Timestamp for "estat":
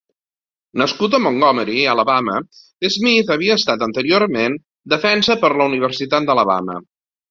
3.63-3.87